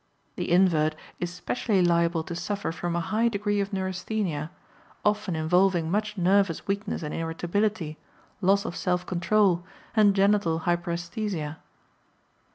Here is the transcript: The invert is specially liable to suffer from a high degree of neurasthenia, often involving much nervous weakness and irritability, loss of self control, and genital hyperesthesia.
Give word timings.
The 0.35 0.49
invert 0.51 0.95
is 1.19 1.31
specially 1.31 1.83
liable 1.85 2.23
to 2.23 2.33
suffer 2.35 2.71
from 2.71 2.95
a 2.95 2.99
high 3.01 3.27
degree 3.27 3.59
of 3.59 3.71
neurasthenia, 3.71 4.49
often 5.05 5.35
involving 5.35 5.91
much 5.91 6.17
nervous 6.17 6.65
weakness 6.65 7.03
and 7.03 7.13
irritability, 7.13 7.99
loss 8.41 8.65
of 8.65 8.75
self 8.75 9.05
control, 9.05 9.63
and 9.95 10.15
genital 10.15 10.61
hyperesthesia. 10.61 11.57